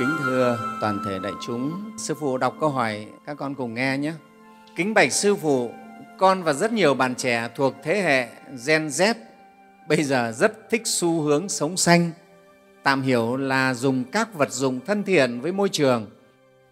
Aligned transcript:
Kính 0.00 0.16
thưa 0.18 0.58
toàn 0.80 1.02
thể 1.04 1.18
đại 1.18 1.32
chúng, 1.40 1.90
Sư 1.98 2.14
Phụ 2.14 2.38
đọc 2.38 2.54
câu 2.60 2.68
hỏi 2.68 3.06
các 3.26 3.36
con 3.36 3.54
cùng 3.54 3.74
nghe 3.74 3.98
nhé. 3.98 4.12
Kính 4.76 4.94
bạch 4.94 5.12
Sư 5.12 5.36
Phụ, 5.36 5.70
con 6.18 6.42
và 6.42 6.52
rất 6.52 6.72
nhiều 6.72 6.94
bạn 6.94 7.14
trẻ 7.14 7.48
thuộc 7.54 7.74
thế 7.82 8.02
hệ 8.02 8.28
Gen 8.66 8.88
Z 8.88 9.14
bây 9.88 10.04
giờ 10.04 10.32
rất 10.36 10.70
thích 10.70 10.82
xu 10.84 11.20
hướng 11.20 11.48
sống 11.48 11.76
xanh, 11.76 12.10
tạm 12.82 13.02
hiểu 13.02 13.36
là 13.36 13.74
dùng 13.74 14.04
các 14.04 14.34
vật 14.34 14.52
dụng 14.52 14.80
thân 14.86 15.02
thiện 15.02 15.40
với 15.40 15.52
môi 15.52 15.68
trường 15.68 16.06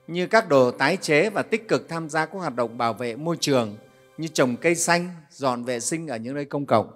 như 0.07 0.27
các 0.27 0.49
đồ 0.49 0.71
tái 0.71 0.97
chế 0.97 1.31
và 1.31 1.43
tích 1.43 1.69
cực 1.69 1.89
tham 1.89 2.09
gia 2.09 2.27
các 2.27 2.39
hoạt 2.39 2.57
động 2.57 2.79
bảo 2.79 2.93
vệ 2.93 3.17
môi 3.17 3.37
trường 3.41 3.77
như 4.19 4.29
trồng 4.29 4.57
cây 4.57 4.75
xanh, 4.75 5.11
dọn 5.31 5.65
vệ 5.65 5.81
sinh 5.81 6.09
ở 6.09 6.17
những 6.17 6.35
nơi 6.35 6.45
công 6.45 6.67
cộng. 6.67 6.91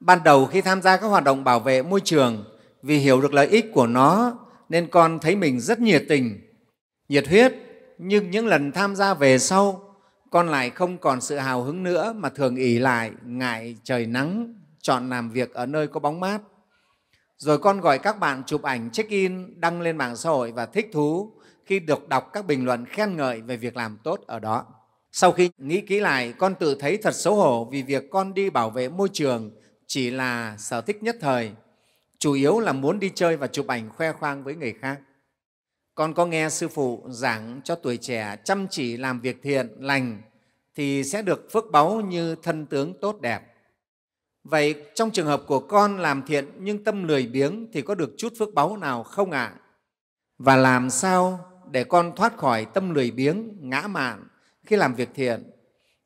Ban 0.00 0.22
đầu 0.24 0.46
khi 0.46 0.60
tham 0.60 0.82
gia 0.82 0.96
các 0.96 1.06
hoạt 1.06 1.24
động 1.24 1.44
bảo 1.44 1.60
vệ 1.60 1.82
môi 1.82 2.00
trường, 2.00 2.44
vì 2.82 2.98
hiểu 2.98 3.20
được 3.20 3.34
lợi 3.34 3.46
ích 3.46 3.70
của 3.74 3.86
nó 3.86 4.36
nên 4.70 4.86
con 4.86 5.18
thấy 5.18 5.36
mình 5.36 5.60
rất 5.60 5.80
nhiệt 5.80 6.04
tình, 6.08 6.40
nhiệt 7.08 7.28
huyết, 7.28 7.54
nhưng 7.98 8.30
những 8.30 8.46
lần 8.46 8.72
tham 8.72 8.96
gia 8.96 9.14
về 9.14 9.38
sau, 9.38 9.94
con 10.30 10.48
lại 10.48 10.70
không 10.70 10.98
còn 10.98 11.20
sự 11.20 11.36
hào 11.36 11.62
hứng 11.62 11.82
nữa 11.82 12.12
mà 12.16 12.28
thường 12.28 12.56
ỉ 12.56 12.78
lại, 12.78 13.10
ngại 13.24 13.76
trời 13.84 14.06
nắng, 14.06 14.54
chọn 14.82 15.10
làm 15.10 15.30
việc 15.30 15.54
ở 15.54 15.66
nơi 15.66 15.86
có 15.86 16.00
bóng 16.00 16.20
mát. 16.20 16.38
Rồi 17.38 17.58
con 17.58 17.80
gọi 17.80 17.98
các 17.98 18.18
bạn 18.18 18.42
chụp 18.46 18.62
ảnh 18.62 18.90
check-in, 18.90 19.60
đăng 19.60 19.80
lên 19.80 19.96
mạng 19.96 20.16
xã 20.16 20.30
hội 20.30 20.52
và 20.52 20.66
thích 20.66 20.88
thú 20.92 21.32
khi 21.66 21.80
được 21.80 22.08
đọc 22.08 22.30
các 22.32 22.46
bình 22.46 22.64
luận 22.64 22.84
khen 22.86 23.16
ngợi 23.16 23.40
về 23.40 23.56
việc 23.56 23.76
làm 23.76 23.98
tốt 24.04 24.20
ở 24.26 24.38
đó. 24.38 24.66
Sau 25.12 25.32
khi 25.32 25.50
nghĩ 25.58 25.80
kỹ 25.80 26.00
lại, 26.00 26.34
con 26.38 26.54
tự 26.54 26.74
thấy 26.74 26.96
thật 26.96 27.14
xấu 27.14 27.34
hổ 27.34 27.68
vì 27.72 27.82
việc 27.82 28.10
con 28.10 28.34
đi 28.34 28.50
bảo 28.50 28.70
vệ 28.70 28.88
môi 28.88 29.08
trường 29.12 29.50
chỉ 29.86 30.10
là 30.10 30.56
sở 30.58 30.80
thích 30.80 31.02
nhất 31.02 31.16
thời, 31.20 31.52
chủ 32.20 32.32
yếu 32.32 32.60
là 32.60 32.72
muốn 32.72 33.00
đi 33.00 33.10
chơi 33.14 33.36
và 33.36 33.46
chụp 33.46 33.66
ảnh 33.66 33.90
khoe 33.90 34.12
khoang 34.12 34.44
với 34.44 34.54
người 34.54 34.74
khác. 34.80 35.00
Con 35.94 36.14
có 36.14 36.26
nghe 36.26 36.48
Sư 36.50 36.68
Phụ 36.68 37.04
giảng 37.08 37.60
cho 37.64 37.74
tuổi 37.74 37.96
trẻ 37.96 38.36
chăm 38.44 38.66
chỉ 38.70 38.96
làm 38.96 39.20
việc 39.20 39.42
thiện, 39.42 39.68
lành 39.78 40.22
thì 40.74 41.04
sẽ 41.04 41.22
được 41.22 41.48
phước 41.52 41.64
báu 41.72 42.00
như 42.00 42.34
thân 42.34 42.66
tướng 42.66 43.00
tốt 43.00 43.20
đẹp. 43.20 43.40
Vậy 44.44 44.74
trong 44.94 45.10
trường 45.10 45.26
hợp 45.26 45.42
của 45.46 45.60
con 45.60 45.98
làm 45.98 46.22
thiện 46.26 46.46
nhưng 46.58 46.84
tâm 46.84 47.08
lười 47.08 47.26
biếng 47.26 47.66
thì 47.72 47.82
có 47.82 47.94
được 47.94 48.14
chút 48.18 48.32
phước 48.38 48.54
báu 48.54 48.76
nào 48.76 49.02
không 49.02 49.30
ạ? 49.30 49.44
À? 49.44 49.60
Và 50.38 50.56
làm 50.56 50.90
sao 50.90 51.46
để 51.70 51.84
con 51.84 52.12
thoát 52.16 52.36
khỏi 52.36 52.64
tâm 52.64 52.94
lười 52.94 53.10
biếng, 53.10 53.56
ngã 53.60 53.86
mạn 53.86 54.26
khi 54.66 54.76
làm 54.76 54.94
việc 54.94 55.08
thiện? 55.14 55.50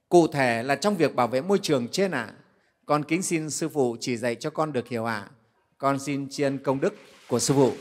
Cụ 0.08 0.26
thể 0.26 0.62
là 0.62 0.76
trong 0.76 0.96
việc 0.96 1.14
bảo 1.14 1.28
vệ 1.28 1.40
môi 1.40 1.58
trường 1.62 1.88
trên 1.88 2.10
ạ. 2.10 2.22
À? 2.22 2.34
Con 2.86 3.04
kính 3.04 3.22
xin 3.22 3.50
Sư 3.50 3.68
Phụ 3.68 3.96
chỉ 4.00 4.16
dạy 4.16 4.34
cho 4.34 4.50
con 4.50 4.72
được 4.72 4.88
hiểu 4.88 5.04
ạ. 5.04 5.28
À? 5.30 5.30
Con 5.78 5.98
xin 5.98 6.28
chiên 6.28 6.58
công 6.58 6.80
đức 6.80 6.94
của 7.28 7.38
Sư 7.38 7.54
Phụ. 7.54 7.72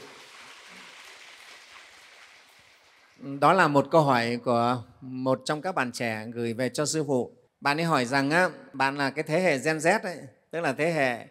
Đó 3.40 3.54
là 3.54 3.68
một 3.68 3.88
câu 3.92 4.02
hỏi 4.02 4.40
của 4.44 4.84
một 5.02 5.42
trong 5.46 5.62
các 5.62 5.76
bạn 5.76 5.92
trẻ 5.92 6.26
gửi 6.34 6.54
về 6.54 6.70
cho 6.70 6.86
Sư 6.86 7.04
Phụ. 7.08 7.38
Bạn 7.62 7.78
ấy 7.78 7.84
hỏi 7.84 8.06
rằng 8.06 8.30
á, 8.30 8.50
bạn 8.74 8.98
là 8.98 9.10
cái 9.10 9.24
thế 9.24 9.40
hệ 9.40 9.58
Gen 9.58 9.78
Z 9.78 10.00
ấy, 10.04 10.18
tức 10.52 10.62
là 10.62 10.74
thế 10.74 10.92
hệ 10.92 11.28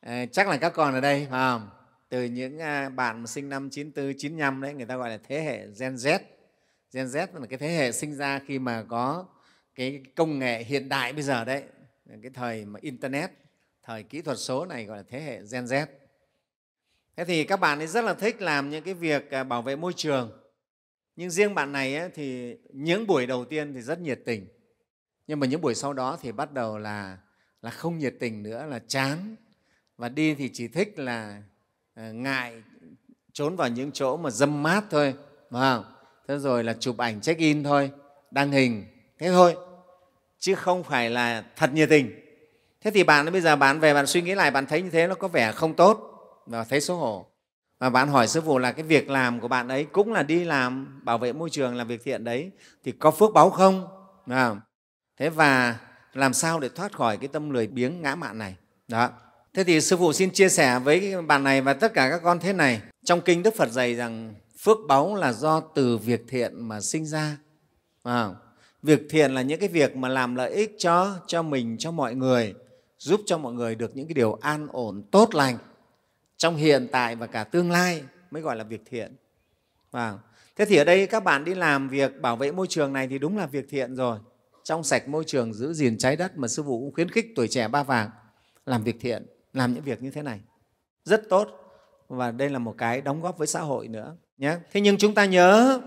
ờ, 0.00 0.26
chắc 0.32 0.48
là 0.48 0.56
các 0.56 0.72
con 0.74 0.94
ở 0.94 1.00
đây 1.00 1.26
phải 1.30 1.40
không? 1.40 1.70
Từ 2.08 2.24
những 2.24 2.58
à, 2.58 2.88
bạn 2.88 3.26
sinh 3.26 3.48
năm 3.48 3.70
94, 3.70 4.14
95 4.18 4.60
đấy, 4.60 4.74
người 4.74 4.86
ta 4.86 4.96
gọi 4.96 5.10
là 5.10 5.18
thế 5.28 5.42
hệ 5.42 5.66
Gen 5.80 5.94
Z. 5.94 6.18
Gen 6.92 7.06
Z 7.06 7.26
là 7.32 7.46
cái 7.46 7.58
thế 7.58 7.68
hệ 7.68 7.92
sinh 7.92 8.14
ra 8.14 8.40
khi 8.46 8.58
mà 8.58 8.84
có 8.88 9.26
cái 9.74 10.02
công 10.16 10.38
nghệ 10.38 10.64
hiện 10.64 10.88
đại 10.88 11.12
bây 11.12 11.22
giờ 11.22 11.44
đấy, 11.44 11.62
cái 12.22 12.30
thời 12.34 12.64
mà 12.64 12.78
Internet, 12.82 13.30
thời 13.90 14.02
kỹ 14.02 14.22
thuật 14.22 14.38
số 14.38 14.66
này 14.66 14.84
gọi 14.84 14.96
là 14.96 15.04
thế 15.08 15.20
hệ 15.20 15.40
Gen 15.52 15.64
Z. 15.64 15.86
Thế 17.16 17.24
thì 17.24 17.44
các 17.44 17.56
bạn 17.56 17.78
ấy 17.78 17.86
rất 17.86 18.04
là 18.04 18.14
thích 18.14 18.42
làm 18.42 18.70
những 18.70 18.84
cái 18.84 18.94
việc 18.94 19.30
à, 19.30 19.44
bảo 19.44 19.62
vệ 19.62 19.76
môi 19.76 19.92
trường. 19.96 20.40
Nhưng 21.16 21.30
riêng 21.30 21.54
bạn 21.54 21.72
này 21.72 21.96
ấy, 21.96 22.10
thì 22.14 22.56
những 22.72 23.06
buổi 23.06 23.26
đầu 23.26 23.44
tiên 23.44 23.74
thì 23.74 23.80
rất 23.80 24.00
nhiệt 24.00 24.20
tình. 24.26 24.48
Nhưng 25.26 25.40
mà 25.40 25.46
những 25.46 25.60
buổi 25.60 25.74
sau 25.74 25.92
đó 25.92 26.18
thì 26.22 26.32
bắt 26.32 26.52
đầu 26.52 26.78
là, 26.78 27.18
là 27.62 27.70
không 27.70 27.98
nhiệt 27.98 28.14
tình 28.20 28.42
nữa, 28.42 28.66
là 28.66 28.80
chán. 28.86 29.36
Và 29.96 30.08
đi 30.08 30.34
thì 30.34 30.50
chỉ 30.52 30.68
thích 30.68 30.98
là 30.98 31.42
à, 31.94 32.10
ngại 32.10 32.62
trốn 33.32 33.56
vào 33.56 33.68
những 33.68 33.92
chỗ 33.92 34.16
mà 34.16 34.30
dâm 34.30 34.62
mát 34.62 34.84
thôi. 34.90 35.14
Phải 35.50 35.60
không? 35.60 35.84
Thế 36.28 36.38
rồi 36.38 36.64
là 36.64 36.76
chụp 36.80 36.98
ảnh 36.98 37.20
check-in 37.20 37.64
thôi, 37.64 37.90
đăng 38.30 38.52
hình, 38.52 38.84
thế 39.18 39.28
thôi. 39.28 39.56
Chứ 40.38 40.54
không 40.54 40.84
phải 40.84 41.10
là 41.10 41.44
thật 41.56 41.70
nhiệt 41.72 41.88
tình. 41.88 42.29
Thế 42.84 42.90
thì 42.90 43.04
bạn 43.04 43.32
bây 43.32 43.40
giờ 43.40 43.56
bạn 43.56 43.80
về 43.80 43.94
bạn 43.94 44.06
suy 44.06 44.22
nghĩ 44.22 44.34
lại, 44.34 44.50
bạn 44.50 44.66
thấy 44.66 44.82
như 44.82 44.90
thế 44.90 45.06
nó 45.06 45.14
có 45.14 45.28
vẻ 45.28 45.52
không 45.52 45.74
tốt. 45.74 46.06
Và 46.46 46.64
thấy 46.64 46.80
xấu 46.80 46.96
hổ. 46.96 47.26
Và 47.78 47.90
bạn 47.90 48.08
hỏi 48.08 48.28
sư 48.28 48.40
phụ 48.40 48.58
là 48.58 48.72
cái 48.72 48.84
việc 48.84 49.10
làm 49.10 49.40
của 49.40 49.48
bạn 49.48 49.68
ấy 49.68 49.84
cũng 49.84 50.12
là 50.12 50.22
đi 50.22 50.44
làm 50.44 51.00
bảo 51.04 51.18
vệ 51.18 51.32
môi 51.32 51.50
trường 51.50 51.76
làm 51.76 51.88
việc 51.88 52.04
thiện 52.04 52.24
đấy 52.24 52.50
thì 52.84 52.92
có 52.92 53.10
phước 53.10 53.32
báu 53.32 53.50
không? 53.50 53.86
À, 54.26 54.54
thế 55.18 55.28
và 55.28 55.78
làm 56.14 56.32
sao 56.32 56.60
để 56.60 56.68
thoát 56.68 56.92
khỏi 56.92 57.16
cái 57.16 57.28
tâm 57.28 57.50
lười 57.50 57.66
biếng 57.66 58.02
ngã 58.02 58.14
mạn 58.14 58.38
này? 58.38 58.56
Đó. 58.88 59.10
Thế 59.54 59.64
thì 59.64 59.80
sư 59.80 59.96
phụ 59.96 60.12
xin 60.12 60.30
chia 60.30 60.48
sẻ 60.48 60.78
với 60.78 61.22
bạn 61.22 61.44
này 61.44 61.60
và 61.60 61.72
tất 61.72 61.94
cả 61.94 62.10
các 62.10 62.20
con 62.24 62.38
thế 62.38 62.52
này. 62.52 62.80
Trong 63.04 63.20
kinh 63.20 63.42
đức 63.42 63.54
phật 63.56 63.70
dạy 63.70 63.94
rằng 63.94 64.34
phước 64.60 64.78
báu 64.88 65.14
là 65.14 65.32
do 65.32 65.60
từ 65.60 65.98
việc 65.98 66.24
thiện 66.28 66.68
mà 66.68 66.80
sinh 66.80 67.06
ra. 67.06 67.36
À, 68.02 68.28
việc 68.82 69.00
thiện 69.10 69.34
là 69.34 69.42
những 69.42 69.60
cái 69.60 69.68
việc 69.68 69.96
mà 69.96 70.08
làm 70.08 70.34
lợi 70.34 70.50
ích 70.50 70.74
cho 70.78 71.16
cho 71.26 71.42
mình 71.42 71.76
cho 71.78 71.90
mọi 71.90 72.14
người 72.14 72.54
giúp 73.00 73.20
cho 73.26 73.38
mọi 73.38 73.52
người 73.52 73.74
được 73.74 73.96
những 73.96 74.08
cái 74.08 74.14
điều 74.14 74.32
an 74.32 74.68
ổn 74.72 75.02
tốt 75.10 75.34
lành 75.34 75.58
trong 76.36 76.56
hiện 76.56 76.88
tại 76.92 77.16
và 77.16 77.26
cả 77.26 77.44
tương 77.44 77.70
lai 77.70 78.02
mới 78.30 78.42
gọi 78.42 78.56
là 78.56 78.64
việc 78.64 78.82
thiện. 78.90 79.16
Và 79.90 80.18
thế 80.56 80.64
thì 80.64 80.76
ở 80.76 80.84
đây 80.84 81.06
các 81.06 81.24
bạn 81.24 81.44
đi 81.44 81.54
làm 81.54 81.88
việc 81.88 82.20
bảo 82.20 82.36
vệ 82.36 82.52
môi 82.52 82.66
trường 82.66 82.92
này 82.92 83.08
thì 83.08 83.18
đúng 83.18 83.38
là 83.38 83.46
việc 83.46 83.66
thiện 83.70 83.94
rồi. 83.94 84.18
Trong 84.64 84.84
sạch 84.84 85.08
môi 85.08 85.24
trường, 85.26 85.54
giữ 85.54 85.72
gìn 85.72 85.98
trái 85.98 86.16
đất 86.16 86.38
mà 86.38 86.48
Sư 86.48 86.62
Phụ 86.62 86.80
cũng 86.80 86.94
khuyến 86.94 87.10
khích 87.10 87.32
tuổi 87.36 87.48
trẻ 87.48 87.68
ba 87.68 87.82
vàng 87.82 88.10
làm 88.66 88.84
việc 88.84 88.96
thiện, 89.00 89.26
làm 89.52 89.74
những 89.74 89.84
việc 89.84 90.02
như 90.02 90.10
thế 90.10 90.22
này. 90.22 90.40
Rất 91.04 91.28
tốt 91.28 91.48
và 92.08 92.30
đây 92.30 92.50
là 92.50 92.58
một 92.58 92.74
cái 92.78 93.00
đóng 93.00 93.22
góp 93.22 93.38
với 93.38 93.46
xã 93.46 93.60
hội 93.60 93.88
nữa. 93.88 94.16
Nhé. 94.38 94.56
Thế 94.72 94.80
nhưng 94.80 94.96
chúng 94.96 95.14
ta 95.14 95.24
nhớ 95.24 95.80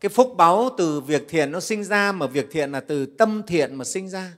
cái 0.00 0.08
phúc 0.08 0.34
báu 0.36 0.70
từ 0.78 1.00
việc 1.00 1.24
thiện 1.28 1.52
nó 1.52 1.60
sinh 1.60 1.84
ra 1.84 2.12
mà 2.12 2.26
việc 2.26 2.48
thiện 2.50 2.72
là 2.72 2.80
từ 2.80 3.06
tâm 3.06 3.42
thiện 3.46 3.74
mà 3.74 3.84
sinh 3.84 4.08
ra. 4.08 4.32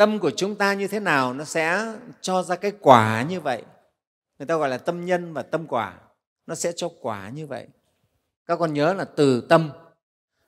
Tâm 0.00 0.18
của 0.18 0.30
chúng 0.30 0.56
ta 0.56 0.74
như 0.74 0.88
thế 0.88 1.00
nào 1.00 1.34
nó 1.34 1.44
sẽ 1.44 1.94
cho 2.20 2.42
ra 2.42 2.56
cái 2.56 2.72
quả 2.80 3.22
như 3.22 3.40
vậy. 3.40 3.62
Người 4.38 4.46
ta 4.46 4.56
gọi 4.56 4.68
là 4.68 4.78
tâm 4.78 5.04
nhân 5.04 5.32
và 5.32 5.42
tâm 5.42 5.66
quả. 5.66 5.98
Nó 6.46 6.54
sẽ 6.54 6.72
cho 6.76 6.88
quả 7.00 7.28
như 7.28 7.46
vậy. 7.46 7.66
Các 8.46 8.58
con 8.58 8.72
nhớ 8.72 8.94
là 8.94 9.04
từ 9.04 9.46
tâm. 9.48 9.70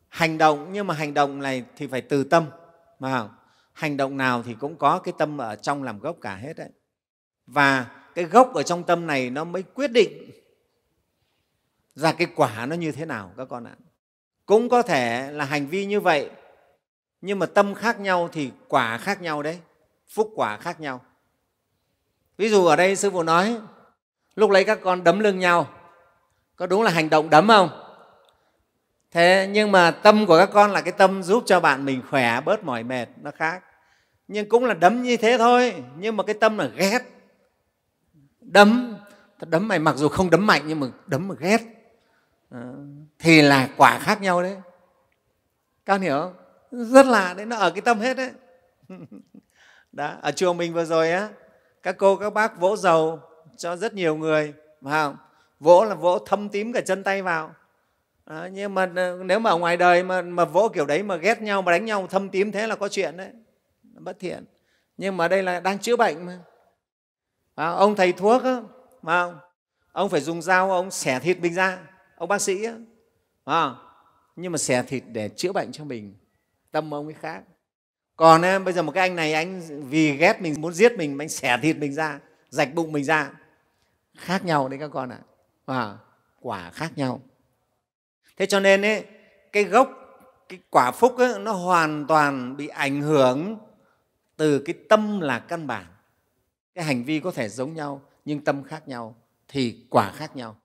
Hành 0.09 0.39
động, 0.39 0.73
nhưng 0.73 0.87
mà 0.87 0.95
hành 0.95 1.15
động 1.15 1.41
này 1.41 1.65
thì 1.77 1.87
phải 1.87 2.01
từ 2.01 2.25
tâm, 2.25 2.47
mà 2.99 3.29
hành 3.73 3.97
động 3.97 4.17
nào 4.17 4.43
thì 4.43 4.55
cũng 4.61 4.77
có 4.77 4.99
cái 4.99 5.15
tâm 5.19 5.39
ở 5.39 5.57
trong 5.57 5.83
làm 5.83 5.99
gốc 5.99 6.17
cả 6.21 6.35
hết 6.35 6.57
đấy. 6.57 6.71
Và 7.47 7.87
cái 8.15 8.25
gốc 8.25 8.55
ở 8.55 8.63
trong 8.63 8.85
tâm 8.85 9.07
này 9.07 9.31
nó 9.31 9.45
mới 9.45 9.63
quyết 9.63 9.93
định 9.93 10.31
ra 11.95 12.13
cái 12.13 12.27
quả 12.37 12.67
nó 12.67 12.77
như 12.77 12.93
thế 12.93 13.07
nào, 13.07 13.33
các 13.37 13.49
con 13.51 13.65
ạ. 13.65 13.77
Cũng 14.47 14.69
có 14.69 14.83
thể 14.83 15.33
là 15.33 15.45
hành 15.45 15.67
vi 15.67 15.87
như 15.87 16.01
vậy 16.01 16.31
nhưng 17.23 17.39
mà 17.39 17.47
tâm 17.47 17.75
khác 17.75 18.01
nhau 18.01 18.29
thì 18.33 18.51
quả 18.69 18.99
khác 18.99 19.23
nhau 19.23 19.43
đấy. 19.43 19.61
Phúc 20.09 20.33
quả 20.35 20.57
khác 20.57 20.81
nhau. 20.81 21.01
Ví 22.37 22.49
dụ 22.49 22.67
ở 22.67 22.77
đây 22.77 22.97
sư 22.97 23.11
phụ 23.11 23.23
nói, 23.23 23.61
lúc 24.35 24.51
lấy 24.51 24.65
các 24.65 24.79
con 24.83 25.05
đấm 25.05 25.19
lưng 25.19 25.39
nhau, 25.39 25.69
có 26.57 26.67
đúng 26.67 26.83
là 26.83 26.91
hành 26.91 27.11
động 27.11 27.31
đấm 27.31 27.49
không? 27.49 27.69
Thế 29.11 29.49
nhưng 29.53 29.73
mà 29.73 29.91
tâm 29.91 30.27
của 30.27 30.39
các 30.39 30.51
con 30.53 30.71
là 30.71 30.81
cái 30.81 30.93
tâm 30.93 31.23
giúp 31.23 31.43
cho 31.47 31.61
bạn 31.61 31.85
mình 31.85 32.03
khỏe, 32.11 32.41
bớt 32.41 32.65
mỏi 32.65 32.83
mệt, 32.83 33.07
nó 33.23 33.31
khác. 33.31 33.65
Nhưng 34.29 34.49
cũng 34.49 34.65
là 34.65 34.75
đấm 34.75 35.03
như 35.03 35.17
thế 35.17 35.39
thôi, 35.39 35.75
nhưng 35.99 36.17
mà 36.17 36.25
cái 36.25 36.35
tâm 36.35 36.59
là 36.59 36.67
ghét. 36.67 37.01
Đấm 38.41 38.97
đấm 39.47 39.69
mày 39.69 39.79
mặc 39.79 39.97
dù 39.97 40.09
không 40.09 40.31
đấm 40.31 40.47
mạnh 40.47 40.63
nhưng 40.67 40.81
mà 40.81 40.87
đấm 41.07 41.29
mà 41.29 41.35
ghét. 41.39 41.61
Ờ, 42.51 42.75
thì 43.19 43.43
là 43.43 43.69
quả 43.77 43.99
khác 43.99 44.23
nhau 44.23 44.43
đấy. 44.43 44.57
Các 45.87 46.01
hiểu 46.01 46.21
không? 46.21 46.35
Rất 46.73 47.07
là 47.07 47.35
đấy 47.35 47.47
nó 47.47 47.57
ở 47.57 47.71
cái 47.71 47.81
tâm 47.81 48.01
hết 48.01 48.17
đấy. 48.17 48.31
Đó 49.93 50.17
ở 50.23 50.33
chùa 50.33 50.53
mình 50.53 50.75
vừa 50.75 50.85
rồi 50.85 51.11
á 51.13 51.29
các 51.83 51.97
cô 51.99 52.17
các 52.17 52.33
bác 52.33 52.61
vỗ 52.61 52.77
dầu 52.77 53.21
cho 53.57 53.77
rất 53.77 53.95
nhiều 53.95 54.17
người 54.17 54.55
phải 54.83 54.93
không? 54.93 55.17
vỗ 55.61 55.85
là 55.85 55.95
vỗ 55.95 56.19
thâm 56.19 56.49
tím 56.49 56.73
cả 56.73 56.81
chân 56.81 57.03
tay 57.03 57.23
vào. 57.23 57.55
Đó, 58.27 58.49
nhưng 58.53 58.75
mà 58.75 58.93
ờ, 58.97 59.19
nếu 59.25 59.39
mà 59.39 59.51
ở 59.51 59.59
ngoài 59.59 59.77
đời 59.77 60.03
mà, 60.03 60.23
mà 60.23 60.45
vỗ 60.45 60.69
kiểu 60.75 60.87
đấy 60.87 61.03
mà 61.03 61.17
ghét 61.17 61.43
nhau 61.43 61.63
mà 61.63 61.73
đánh 61.73 61.85
nhau 61.85 62.07
thâm 62.07 62.29
tím 62.29 62.53
thế 62.53 62.67
là 62.67 62.77
có 62.77 62.89
chuyện 62.89 63.17
đấy. 63.17 63.31
Bất 63.83 64.19
thiện. 64.21 64.45
Nhưng 64.97 65.17
mà 65.17 65.29
đây 65.29 65.43
là 65.43 65.61
đang 65.61 65.79
chữa 65.79 65.97
bệnh 65.97 66.27
mà. 66.27 66.39
À, 67.55 67.69
ông 67.69 67.97
thầy 67.97 68.13
thuốc 68.13 68.45
á, 68.45 68.63
phải 69.03 69.23
không? 69.23 69.39
ông 69.93 70.09
phải 70.09 70.21
dùng 70.21 70.43
dao 70.43 70.71
ông 70.71 70.91
xẻ 70.91 71.21
thịt 71.21 71.39
mình 71.41 71.55
ra. 71.55 71.79
Ông 72.17 72.29
bác 72.29 72.41
sĩ 72.41 72.65
á, 72.65 72.75
à, 73.45 73.71
nhưng 74.37 74.53
mà 74.53 74.59
xẻ 74.59 74.83
thịt 74.83 75.03
để 75.07 75.29
chữa 75.29 75.53
bệnh 75.53 75.73
cho 75.73 75.85
mình 75.85 76.15
tâm 76.73 76.95
ông 76.95 77.07
ấy 77.07 77.15
khác. 77.15 77.43
Còn 78.17 78.43
bây 78.65 78.73
giờ 78.73 78.83
một 78.83 78.93
cái 78.93 79.09
anh 79.09 79.17
này 79.17 79.33
anh 79.33 79.63
vì 79.89 80.17
ghét 80.17 80.41
mình 80.41 80.55
muốn 80.59 80.73
giết 80.73 80.93
mình 80.99 81.19
anh 81.19 81.29
xẻ 81.29 81.59
thịt 81.63 81.77
mình 81.77 81.93
ra 81.93 82.21
rạch 82.49 82.75
bụng 82.75 82.93
mình 82.93 83.05
ra. 83.05 83.31
Khác 84.17 84.45
nhau 84.45 84.69
đấy 84.69 84.79
các 84.79 84.91
con 84.93 85.09
ạ. 85.09 85.19
À. 85.67 85.97
quả 86.41 86.71
khác 86.71 86.93
nhau. 86.97 87.21
Thế 88.37 88.47
cho 88.47 88.61
nên 88.61 88.83
ấy, 88.83 89.05
cái 89.53 89.65
gốc 89.65 89.91
cái 90.49 90.59
quả 90.71 90.91
phúc 90.91 91.19
ấy, 91.19 91.39
nó 91.39 91.53
hoàn 91.53 92.07
toàn 92.07 92.57
bị 92.57 92.69
ảnh 92.69 93.01
hưởng 93.01 93.59
từ 94.37 94.59
cái 94.59 94.75
tâm 94.89 95.21
là 95.21 95.39
căn 95.39 95.67
bản. 95.67 95.87
Cái 96.75 96.85
hành 96.85 97.05
vi 97.05 97.21
có 97.21 97.31
thể 97.31 97.49
giống 97.49 97.75
nhau 97.75 98.03
nhưng 98.25 98.45
tâm 98.45 98.65
khác 98.65 98.89
nhau 98.89 99.15
thì 99.49 99.87
quả 99.91 100.13
khác 100.13 100.37
nhau. 100.37 100.57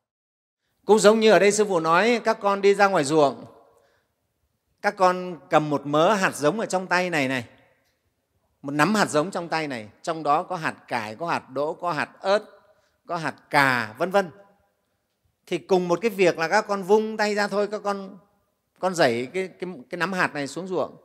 Cũng 0.86 1.00
giống 1.00 1.19
như 1.19 1.31
ở 1.31 1.39
đây 1.39 1.51
sư 1.51 1.65
phụ 1.65 1.80
nói 1.80 2.21
các 2.24 2.38
con 2.42 2.62
đi 2.62 2.74
ra 2.74 2.88
ngoài 2.88 3.04
ruộng 3.04 3.45
các 4.81 4.95
con 4.97 5.39
cầm 5.50 5.69
một 5.69 5.85
mớ 5.85 6.13
hạt 6.13 6.35
giống 6.35 6.59
ở 6.59 6.65
trong 6.65 6.88
tay 6.88 7.09
này 7.09 7.27
này. 7.27 7.45
Một 8.62 8.71
nắm 8.71 8.95
hạt 8.95 9.09
giống 9.09 9.31
trong 9.31 9.50
tay 9.50 9.68
này. 9.68 9.89
Trong 10.01 10.24
đó 10.24 10.44
có 10.44 10.56
hạt 10.56 10.75
cải 10.88 11.15
có 11.15 11.27
hạt 11.27 11.50
đỗ 11.50 11.74
có 11.74 11.91
hạt 11.91 12.09
ớt 12.19 12.44
có 13.06 13.18
hạt 13.18 13.35
cà 13.50 13.95
vân 13.97 14.12
vân. 14.12 14.29
Thì 15.45 15.57
cùng 15.57 15.88
một 15.88 16.00
cái 16.01 16.12
việc 16.12 16.38
là 16.38 16.47
các 16.47 16.68
con 16.68 16.83
vung 16.83 17.18
tay 17.18 17.35
ra 17.35 17.47
thôi. 17.47 17.68
Các 17.68 17.81
con 17.83 18.18
con 18.79 18.95
dẩy 18.95 19.25
cái, 19.25 19.47
cái, 19.47 19.69
cái 19.89 19.97
nắm 19.97 20.13
hạt 20.13 20.33
này 20.33 20.47
xuống 20.47 20.68
ruộng. 20.68 20.95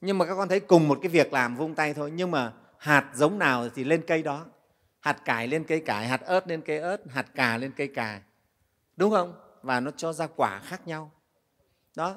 Nhưng 0.00 0.18
mà 0.18 0.26
các 0.26 0.34
con 0.34 0.48
thấy 0.48 0.60
cùng 0.60 0.88
một 0.88 0.98
cái 1.02 1.08
việc 1.08 1.32
làm 1.32 1.56
vung 1.56 1.74
tay 1.74 1.94
thôi. 1.94 2.10
Nhưng 2.10 2.30
mà 2.30 2.52
hạt 2.78 3.10
giống 3.14 3.38
nào 3.38 3.68
thì 3.74 3.84
lên 3.84 4.02
cây 4.06 4.22
đó. 4.22 4.44
Hạt 5.00 5.24
cải 5.24 5.48
lên 5.48 5.64
cây 5.64 5.80
cải 5.80 6.08
hạt 6.08 6.20
ớt 6.20 6.48
lên 6.48 6.60
cây 6.60 6.78
ớt 6.78 6.96
hạt 7.10 7.26
cà 7.34 7.56
lên 7.56 7.72
cây 7.76 7.88
cà. 7.88 8.20
Đúng 8.96 9.10
không? 9.10 9.34
Và 9.62 9.80
nó 9.80 9.90
cho 9.96 10.12
ra 10.12 10.26
quả 10.26 10.60
khác 10.64 10.86
nhau. 10.86 11.10
Đó 11.96 12.16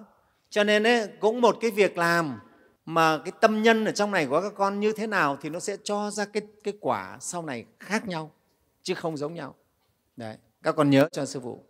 cho 0.53 0.63
nên 0.63 0.87
ấy, 0.87 1.07
cũng 1.19 1.41
một 1.41 1.57
cái 1.61 1.71
việc 1.71 1.97
làm 1.97 2.39
mà 2.85 3.17
cái 3.25 3.31
tâm 3.41 3.61
nhân 3.61 3.85
ở 3.85 3.91
trong 3.91 4.11
này 4.11 4.25
của 4.25 4.41
các 4.41 4.53
con 4.55 4.79
như 4.79 4.91
thế 4.91 5.07
nào 5.07 5.37
thì 5.41 5.49
nó 5.49 5.59
sẽ 5.59 5.77
cho 5.83 6.11
ra 6.11 6.25
cái, 6.25 6.43
cái 6.63 6.73
quả 6.79 7.17
sau 7.19 7.45
này 7.45 7.65
khác 7.79 8.07
nhau 8.07 8.31
chứ 8.83 8.93
không 8.93 9.17
giống 9.17 9.33
nhau. 9.33 9.55
Đấy 10.15 10.37
các 10.63 10.75
con 10.75 10.89
nhớ 10.89 11.07
cho 11.11 11.25
sư 11.25 11.39
phụ. 11.43 11.63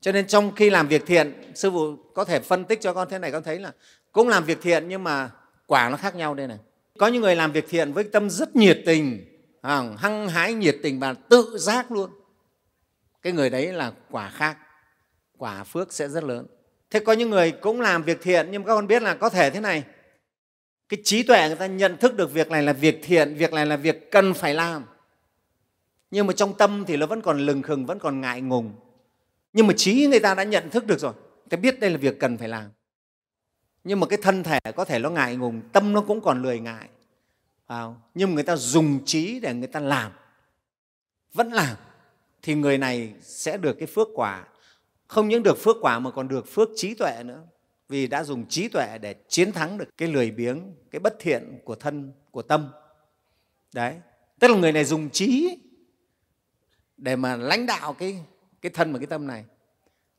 Cho 0.00 0.12
nên 0.12 0.26
trong 0.26 0.54
khi 0.54 0.70
làm 0.70 0.88
việc 0.88 1.06
thiện 1.06 1.52
sư 1.54 1.70
phụ 1.70 1.96
có 2.14 2.24
thể 2.24 2.40
phân 2.40 2.64
tích 2.64 2.80
cho 2.80 2.94
con 2.94 3.08
thế 3.10 3.18
này 3.18 3.32
con 3.32 3.42
thấy 3.42 3.58
là 3.58 3.72
cũng 4.12 4.28
làm 4.28 4.44
việc 4.44 4.58
thiện 4.62 4.88
nhưng 4.88 5.04
mà 5.04 5.30
quả 5.66 5.88
nó 5.90 5.96
khác 5.96 6.14
nhau 6.14 6.34
đây 6.34 6.46
này. 6.46 6.58
Có 6.98 7.06
những 7.06 7.22
người 7.22 7.36
làm 7.36 7.52
việc 7.52 7.64
thiện 7.68 7.92
với 7.92 8.04
tâm 8.04 8.30
rất 8.30 8.56
nhiệt 8.56 8.78
tình 8.86 9.24
à, 9.62 9.82
hăng 9.96 10.28
hái 10.28 10.54
nhiệt 10.54 10.76
tình 10.82 11.00
và 11.00 11.14
tự 11.14 11.58
giác 11.58 11.92
luôn. 11.92 12.10
Cái 13.22 13.32
người 13.32 13.50
đấy 13.50 13.72
là 13.72 13.92
quả 14.10 14.30
khác 14.30 14.58
quả 15.38 15.64
phước 15.64 15.92
sẽ 15.92 16.08
rất 16.08 16.24
lớn 16.24 16.46
thế 16.90 17.00
có 17.00 17.12
những 17.12 17.30
người 17.30 17.52
cũng 17.52 17.80
làm 17.80 18.02
việc 18.02 18.18
thiện 18.22 18.48
nhưng 18.50 18.64
các 18.64 18.74
con 18.74 18.86
biết 18.86 19.02
là 19.02 19.14
có 19.14 19.28
thể 19.28 19.50
thế 19.50 19.60
này. 19.60 19.84
Cái 20.88 21.00
trí 21.04 21.22
tuệ 21.22 21.46
người 21.46 21.56
ta 21.56 21.66
nhận 21.66 21.96
thức 21.96 22.16
được 22.16 22.32
việc 22.32 22.50
này 22.50 22.62
là 22.62 22.72
việc 22.72 23.00
thiện 23.02 23.34
việc 23.34 23.52
này 23.52 23.66
là 23.66 23.76
việc 23.76 24.10
cần 24.10 24.34
phải 24.34 24.54
làm. 24.54 24.84
Nhưng 26.10 26.26
mà 26.26 26.32
trong 26.32 26.54
tâm 26.54 26.84
thì 26.86 26.96
nó 26.96 27.06
vẫn 27.06 27.20
còn 27.20 27.38
lừng 27.38 27.62
khừng 27.62 27.86
vẫn 27.86 27.98
còn 27.98 28.20
ngại 28.20 28.40
ngùng. 28.40 28.72
Nhưng 29.52 29.66
mà 29.66 29.74
trí 29.76 30.06
người 30.06 30.20
ta 30.20 30.34
đã 30.34 30.44
nhận 30.44 30.70
thức 30.70 30.86
được 30.86 30.98
rồi 30.98 31.12
ta 31.48 31.56
biết 31.56 31.80
đây 31.80 31.90
là 31.90 31.96
việc 31.96 32.20
cần 32.20 32.38
phải 32.38 32.48
làm. 32.48 32.70
Nhưng 33.84 34.00
mà 34.00 34.06
cái 34.06 34.18
thân 34.22 34.42
thể 34.42 34.58
có 34.76 34.84
thể 34.84 34.98
nó 34.98 35.10
ngại 35.10 35.36
ngùng 35.36 35.60
tâm 35.72 35.92
nó 35.92 36.00
cũng 36.00 36.20
còn 36.20 36.42
lười 36.42 36.60
ngại. 36.60 36.88
À, 37.66 37.84
nhưng 38.14 38.28
mà 38.28 38.34
người 38.34 38.44
ta 38.44 38.56
dùng 38.56 39.04
trí 39.04 39.40
để 39.40 39.54
người 39.54 39.66
ta 39.68 39.80
làm 39.80 40.12
vẫn 41.34 41.52
làm 41.52 41.76
thì 42.42 42.54
người 42.54 42.78
này 42.78 43.12
sẽ 43.22 43.56
được 43.56 43.72
cái 43.78 43.86
phước 43.86 44.08
quả 44.14 44.44
không 45.08 45.28
những 45.28 45.42
được 45.42 45.58
phước 45.58 45.76
quả 45.80 45.98
mà 45.98 46.10
còn 46.10 46.28
được 46.28 46.48
phước 46.48 46.68
trí 46.76 46.94
tuệ 46.94 47.22
nữa. 47.24 47.42
Vì 47.88 48.06
đã 48.06 48.24
dùng 48.24 48.48
trí 48.48 48.68
tuệ 48.68 48.98
để 48.98 49.14
chiến 49.28 49.52
thắng 49.52 49.78
được 49.78 49.88
cái 49.96 50.08
lười 50.08 50.30
biếng, 50.30 50.74
cái 50.90 51.00
bất 51.00 51.16
thiện 51.18 51.58
của 51.64 51.74
thân, 51.74 52.12
của 52.30 52.42
tâm. 52.42 52.70
Đấy. 53.74 53.94
Tức 54.40 54.48
là 54.48 54.56
người 54.56 54.72
này 54.72 54.84
dùng 54.84 55.10
trí 55.10 55.58
để 56.96 57.16
mà 57.16 57.36
lãnh 57.36 57.66
đạo 57.66 57.92
cái 57.92 58.24
cái 58.62 58.70
thân 58.70 58.92
và 58.92 58.98
cái 58.98 59.06
tâm 59.06 59.26
này. 59.26 59.44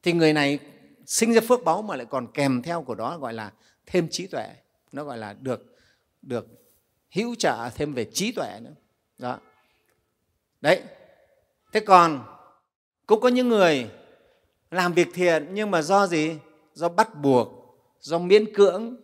Thì 0.04 0.14
người 0.14 0.34
này 0.34 0.60
sinh 1.06 1.34
ra 1.34 1.42
phước 1.48 1.64
báu 1.64 1.82
mà 1.82 1.96
lại 1.96 2.06
còn 2.10 2.28
kèm 2.34 2.62
theo 2.62 2.82
của 2.82 2.96
đó 2.96 3.18
gọi 3.18 3.34
là 3.34 3.52
thêm 3.86 4.08
trí 4.12 4.28
tuệ. 4.28 4.50
Nó 4.92 5.04
gọi 5.04 5.18
là 5.18 5.34
được 5.34 5.78
được 6.22 6.48
hữu 7.12 7.36
trợ 7.36 7.70
thêm 7.76 7.94
về 7.94 8.06
trí 8.14 8.32
tuệ 8.32 8.60
nữa. 8.62 8.74
Đó. 9.18 9.40
Đấy. 10.62 10.82
Thế 11.72 11.80
còn 11.80 12.24
cũng 13.06 13.22
có 13.22 13.30
những 13.30 13.50
người 13.50 13.90
làm 14.72 14.94
việc 14.94 15.08
thiện 15.14 15.48
nhưng 15.54 15.72
mà 15.72 15.82
do 15.82 16.08
gì? 16.08 16.38
Do 16.74 16.90
bắt 16.90 17.16
buộc 17.16 17.60
do 18.00 18.20
miễn 18.20 18.54
cưỡng. 18.54 18.96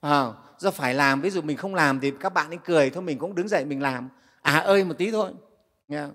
À, 0.00 0.32
do 0.58 0.70
phải 0.70 0.94
làm. 0.94 1.20
Ví 1.20 1.30
dụ 1.30 1.42
mình 1.42 1.56
không 1.56 1.74
làm 1.74 2.00
thì 2.00 2.12
các 2.20 2.34
bạn 2.34 2.50
ấy 2.50 2.58
cười 2.64 2.90
thôi 2.90 3.02
mình 3.02 3.18
cũng 3.18 3.34
đứng 3.34 3.48
dậy 3.48 3.64
mình 3.64 3.82
làm. 3.82 4.08
À 4.42 4.58
ơi 4.58 4.84
một 4.84 4.94
tí 4.98 5.10
thôi. 5.10 5.30
Nghe 5.88 6.06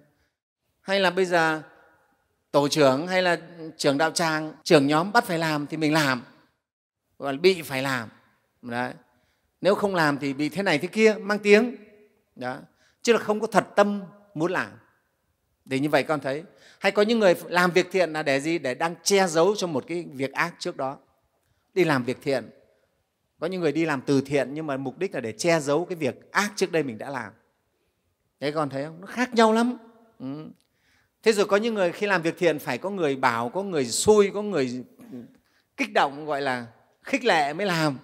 hay 0.82 1.00
là 1.00 1.10
bây 1.10 1.26
giờ 1.26 1.62
tổ 2.52 2.68
trưởng 2.68 3.08
hay 3.08 3.22
là 3.22 3.38
trưởng 3.78 3.98
đạo 3.98 4.12
tràng 4.12 4.54
trưởng 4.64 4.88
nhóm 4.88 5.12
bắt 5.12 5.24
phải 5.24 5.40
làm 5.40 5.68
thì 5.68 5.78
mình 5.78 5.94
làm. 5.94 6.24
Gọi 7.20 7.34
là 7.34 7.40
bị 7.40 7.62
phải 7.62 7.82
làm. 7.82 8.10
Đấy. 8.62 8.94
Nếu 9.62 9.76
không 9.76 9.96
làm 9.96 10.18
thì 10.18 10.34
bị 10.34 10.50
thế 10.50 10.64
này 10.64 10.78
thế 10.78 10.88
kia 10.88 11.16
mang 11.22 11.40
tiếng. 11.40 11.76
Đó. 12.36 12.58
Chứ 13.02 13.14
là 13.14 13.20
không 13.20 13.40
có 13.40 13.48
thật 13.48 13.68
tâm 13.76 14.02
muốn 14.34 14.52
làm 14.52 14.72
để 15.66 15.80
như 15.80 15.90
vậy 15.90 16.04
con 16.04 16.20
thấy, 16.20 16.44
hay 16.80 16.92
có 16.92 17.02
những 17.02 17.20
người 17.20 17.36
làm 17.48 17.72
việc 17.72 17.92
thiện 17.92 18.14
là 18.14 18.24
để 18.24 18.40
gì? 18.40 18.60
Để 18.60 18.74
đang 18.74 18.96
che 19.04 19.28
giấu 19.28 19.56
cho 19.56 19.68
một 19.68 19.84
cái 19.88 20.06
việc 20.14 20.34
ác 20.34 20.56
trước 20.60 20.78
đó. 20.78 20.98
Đi 21.74 21.84
làm 21.84 22.04
việc 22.04 22.18
thiện. 22.22 22.50
Có 23.40 23.48
những 23.48 23.62
người 23.62 23.72
đi 23.72 23.86
làm 23.86 24.02
từ 24.02 24.22
thiện 24.22 24.54
nhưng 24.54 24.68
mà 24.68 24.78
mục 24.78 24.98
đích 24.98 25.14
là 25.14 25.20
để 25.20 25.32
che 25.32 25.60
giấu 25.60 25.86
cái 25.86 25.96
việc 25.96 26.32
ác 26.32 26.52
trước 26.56 26.72
đây 26.72 26.84
mình 26.84 26.98
đã 26.98 27.10
làm. 27.10 27.34
Đấy, 28.40 28.52
con 28.52 28.70
thấy 28.70 28.84
không? 28.84 29.02
Nó 29.02 29.08
khác 29.08 29.34
nhau 29.34 29.54
lắm. 29.54 29.78
Ừ. 30.20 30.50
thế 31.24 31.32
rồi 31.32 31.46
có 31.46 31.58
những 31.58 31.74
người 31.74 31.92
khi 31.92 32.08
làm 32.08 32.22
việc 32.22 32.38
thiện 32.38 32.60
phải 32.60 32.78
có 32.78 32.90
người 32.90 33.16
bảo, 33.16 33.50
có 33.50 33.64
người 33.64 33.86
xui, 33.86 34.32
có 34.34 34.42
người 34.42 34.84
kích 35.78 35.94
động, 35.94 36.26
gọi 36.26 36.42
là 36.42 36.68
khích 37.04 37.26
lệ 37.26 37.54
mới 37.54 37.66
làm. 37.66 37.98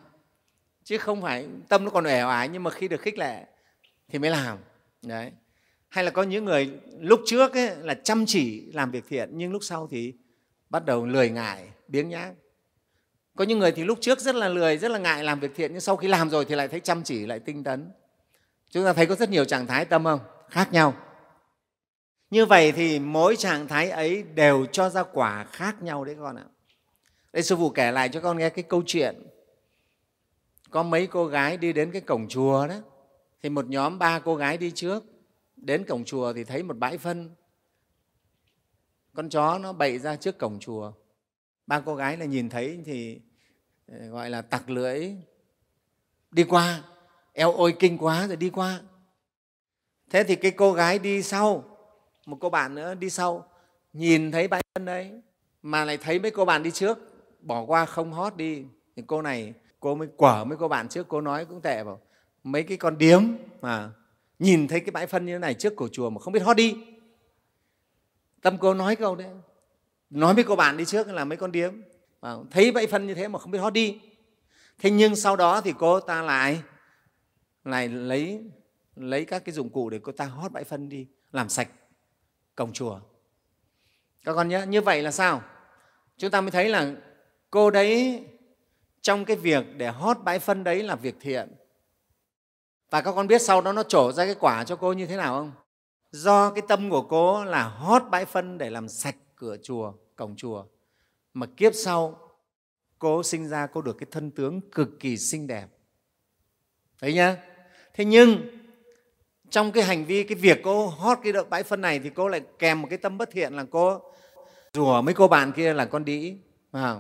Chứ 0.83 0.97
không 0.97 1.21
phải 1.21 1.47
tâm 1.69 1.83
nó 1.83 1.91
còn 1.91 2.03
ẻo 2.03 2.27
ái 2.29 2.49
nhưng 2.49 2.63
mà 2.63 2.71
khi 2.71 2.87
được 2.87 3.01
khích 3.01 3.17
lệ 3.17 3.45
thì 4.09 4.19
mới 4.19 4.29
làm. 4.29 4.57
Đấy 5.01 5.31
hay 5.95 6.03
là 6.03 6.12
có 6.12 6.24
những 6.24 6.45
người 6.45 6.71
lúc 7.00 7.21
trước 7.25 7.53
ấy, 7.53 7.75
là 7.75 7.94
chăm 7.94 8.25
chỉ 8.25 8.71
làm 8.74 8.92
việc 8.92 9.03
thiện 9.09 9.30
nhưng 9.33 9.51
lúc 9.51 9.63
sau 9.63 9.88
thì 9.92 10.13
bắt 10.69 10.86
đầu 10.86 11.06
lười 11.06 11.30
ngại 11.30 11.69
biếng 11.88 12.09
nhác. 12.09 12.33
Có 13.36 13.45
những 13.45 13.59
người 13.59 13.71
thì 13.71 13.83
lúc 13.83 13.97
trước 14.01 14.19
rất 14.19 14.36
là 14.36 14.47
lười 14.50 14.77
rất 14.77 14.92
là 14.92 15.00
ngại 15.00 15.24
làm 15.24 15.39
việc 15.39 15.51
thiện 15.56 15.71
nhưng 15.71 15.81
sau 15.81 15.95
khi 15.95 16.07
làm 16.07 16.30
rồi 16.30 16.45
thì 16.45 16.56
lại 16.56 16.68
thấy 16.68 16.80
chăm 16.80 17.03
chỉ 17.03 17.25
lại 17.25 17.39
tinh 17.39 17.63
tấn. 17.63 17.89
Chúng 18.69 18.86
ta 18.86 18.94
thấy 18.94 19.06
có 19.06 19.15
rất 19.15 19.30
nhiều 19.30 19.45
trạng 19.45 19.68
thái 19.68 19.86
tâm 19.86 20.03
không? 20.03 20.19
Khác 20.50 20.74
nhau. 20.74 20.94
Như 22.29 22.46
vậy 22.46 22.72
thì 22.72 23.00
mỗi 23.00 23.36
trạng 23.36 23.67
thái 23.67 23.89
ấy 23.89 24.24
đều 24.24 24.65
cho 24.65 24.89
ra 24.89 25.03
quả 25.03 25.43
khác 25.43 25.84
nhau 25.84 26.03
đấy 26.03 26.15
con 26.19 26.36
ạ. 26.36 26.46
Đây 27.34 27.43
sư 27.43 27.55
phụ 27.55 27.69
kể 27.69 27.91
lại 27.91 28.10
cho 28.10 28.19
con 28.22 28.38
nghe 28.38 28.50
cái 28.50 28.63
câu 28.63 28.84
chuyện. 28.86 29.15
Có 30.69 30.84
mấy 30.84 31.08
cô 31.08 31.27
gái 31.27 31.58
đi 31.58 31.74
đến 31.74 31.91
cái 31.91 32.01
cổng 32.01 32.27
chùa 32.27 32.67
đó 32.67 32.75
thì 33.43 33.50
một 33.50 33.67
nhóm 33.67 34.00
ba 34.00 34.19
cô 34.19 34.36
gái 34.36 34.58
đi 34.58 34.72
trước 34.72 35.03
đến 35.65 35.86
cổng 35.86 36.05
chùa 36.05 36.34
thì 36.34 36.43
thấy 36.43 36.63
một 36.63 36.77
bãi 36.77 36.98
phân. 36.98 37.29
Con 39.13 39.29
chó 39.29 39.57
nó 39.57 39.74
bậy 39.74 40.00
ra 40.00 40.15
trước 40.15 40.38
cổng 40.38 40.60
chùa. 40.60 40.91
Ba 41.67 41.79
cô 41.79 41.95
gái 41.95 42.17
là 42.17 42.25
nhìn 42.25 42.50
thấy 42.50 42.79
thì 42.86 43.22
ờ, 43.88 44.07
gọi 44.07 44.29
là 44.29 44.41
tặc 44.41 44.69
lưỡi. 44.69 45.12
Đi 46.31 46.43
qua, 46.43 46.84
eo 47.34 47.51
ôi 47.51 47.75
kinh 47.79 47.98
quá 47.98 48.27
rồi 48.27 48.36
đi 48.36 48.50
qua. 48.50 48.79
Thế 50.10 50.24
thì 50.24 50.36
cái 50.36 50.51
cô 50.51 50.74
gái 50.74 51.00
đi 51.00 51.24
sau, 51.24 51.77
một 52.25 52.38
cô 52.41 52.50
bạn 52.50 52.75
nữa 52.75 52.95
đi 52.95 53.10
sau, 53.10 53.50
nhìn 53.93 54.31
thấy 54.31 54.48
bãi 54.48 54.63
phân 54.74 54.86
đấy, 54.86 55.22
mà 55.62 55.86
lại 55.86 55.98
thấy 55.98 56.19
mấy 56.19 56.31
cô 56.31 56.45
bạn 56.45 56.63
đi 56.63 56.72
trước, 56.72 57.00
bỏ 57.41 57.65
qua 57.65 57.86
không 57.86 58.13
hót 58.13 58.36
đi. 58.36 58.65
Thì 58.95 59.03
cô 59.07 59.22
này, 59.22 59.53
cô 59.79 59.95
mới 59.95 60.07
quở 60.17 60.43
mấy 60.43 60.57
cô 60.57 60.67
bạn 60.67 60.89
trước, 60.89 61.07
cô 61.07 61.22
nói 61.22 61.45
cũng 61.45 61.62
tệ 61.62 61.84
vào 61.84 62.01
mấy 62.43 62.63
cái 62.63 62.77
con 62.77 62.98
điếm 62.98 63.24
mà 63.62 63.91
nhìn 64.39 64.68
thấy 64.68 64.80
cái 64.80 64.92
bãi 64.92 65.08
phân 65.08 65.25
như 65.25 65.34
thế 65.34 65.39
này 65.39 65.54
trước 65.54 65.75
cổ 65.75 65.88
chùa 65.92 66.10
mà 66.10 66.20
không 66.20 66.34
biết 66.34 66.39
hót 66.39 66.58
đi. 66.58 66.77
Tâm 68.42 68.58
cô 68.58 68.74
nói 68.74 68.96
câu 68.96 69.15
đấy. 69.15 69.30
Nói 70.10 70.34
với 70.34 70.44
cô 70.44 70.56
bạn 70.56 70.77
đi 70.77 70.86
trước 70.86 71.08
là 71.08 71.25
mấy 71.25 71.38
con 71.38 71.51
điếm. 71.51 71.74
Thấy 72.51 72.72
bãi 72.72 72.88
phân 72.88 73.08
như 73.08 73.13
thế 73.13 73.27
mà 73.27 73.39
không 73.39 73.51
biết 73.51 73.60
hót 73.60 73.74
đi. 73.74 74.00
Thế 74.80 74.89
nhưng 74.89 75.15
sau 75.15 75.36
đó 75.36 75.62
thì 75.62 75.74
cô 75.80 76.00
ta 76.00 76.22
lại 76.22 76.62
lại 77.63 77.88
lấy 77.88 78.44
lấy 78.96 79.25
các 79.25 79.46
cái 79.46 79.54
dụng 79.54 79.70
cụ 79.70 79.89
để 79.89 80.00
cô 80.04 80.12
ta 80.12 80.25
hót 80.25 80.51
bãi 80.51 80.63
phân 80.63 80.89
đi 80.89 81.08
làm 81.32 81.50
sạch 81.50 81.70
cổng 82.56 82.74
chùa. 82.74 83.00
Các 84.25 84.34
con 84.34 84.48
nhớ, 84.50 84.65
như 84.65 84.82
vậy 84.82 85.01
là 85.04 85.12
sao? 85.12 85.42
Chúng 86.18 86.32
ta 86.32 86.42
mới 86.42 86.51
thấy 86.51 86.70
là 86.70 86.96
cô 87.51 87.72
đấy 87.72 88.24
trong 89.01 89.25
cái 89.25 89.38
việc 89.38 89.65
để 89.77 89.88
hót 89.88 90.18
bãi 90.24 90.39
phân 90.39 90.63
đấy 90.63 90.84
là 90.84 90.96
việc 90.96 91.15
thiện 91.20 91.56
và 92.89 93.01
các 93.01 93.12
con 93.12 93.27
biết 93.27 93.42
sau 93.42 93.62
đó 93.62 93.72
nó 93.72 93.84
trổ 93.84 94.12
ra 94.12 94.25
cái 94.25 94.36
quả 94.39 94.63
cho 94.63 94.75
cô 94.75 94.94
như 94.94 95.06
thế 95.06 95.18
nào 95.18 95.38
không? 95.38 95.51
Do 96.12 96.50
cái 96.50 96.62
tâm 96.68 96.89
của 96.89 97.01
cô 97.01 97.44
là 97.44 97.63
hót 97.63 98.04
bãi 98.12 98.25
phân 98.25 98.58
để 98.58 98.70
làm 98.70 98.89
sạch 98.89 99.15
cửa 99.36 99.58
chùa 99.63 99.94
cổng 100.15 100.36
chùa. 100.36 100.65
Mà 101.34 101.46
kiếp 101.58 101.75
sau 101.75 102.20
cô 103.00 103.24
sinh 103.24 103.48
ra 103.48 103.68
cô 103.68 103.82
được 103.82 103.98
cái 103.98 104.08
thân 104.12 104.32
tướng 104.32 104.62
cực 104.72 104.89
kỳ 105.00 105.18
xinh 105.18 105.48
đẹp. 105.48 105.68
Thấy 107.01 107.13
nhá? 107.13 107.38
Thế 107.94 108.06
nhưng 108.06 108.38
trong 109.50 109.72
cái 109.72 109.84
hành 109.84 110.06
vi 110.06 110.24
cái 110.24 110.36
việc 110.36 110.60
cô 110.63 110.88
hót 110.88 111.18
cái 111.24 111.34
bãi 111.50 111.63
phân 111.63 111.82
này 111.82 112.00
thì 112.00 112.10
cô 112.10 112.27
lại 112.27 112.42
kèm 112.60 112.82
một 112.82 112.88
cái 112.89 112.98
tâm 112.98 113.18
bất 113.18 113.32
thiện 113.32 113.54
là 113.54 113.65
cô 113.72 114.01
rủa 114.74 115.01
mấy 115.01 115.13
cô 115.13 115.27
bạn 115.27 115.51
kia 115.51 115.74
là 115.74 115.86
con 115.86 116.06
đĩ 116.06 116.38
à, 116.72 116.96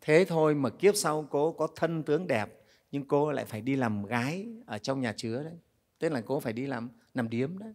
thế 0.00 0.24
thôi 0.28 0.54
mà 0.54 0.70
kiếp 0.70 0.96
sau 0.96 1.26
cô 1.30 1.52
có 1.52 1.68
thân 1.76 2.02
tướng 2.02 2.26
đẹp 2.26 2.61
nhưng 2.92 3.04
cô 3.04 3.32
lại 3.32 3.44
phải 3.44 3.60
đi 3.60 3.76
làm 3.76 4.04
gái 4.04 4.46
ở 4.66 4.78
trong 4.78 5.00
nhà 5.00 5.12
chứa 5.16 5.42
đấy. 5.42 5.58
Tức 5.98 6.08
là 6.08 6.20
cô 6.20 6.40
phải 6.40 6.52
đi 6.52 6.66
làm 6.66 6.90
nằm 7.14 7.30
điếm 7.30 7.58
đấy. 7.58 7.72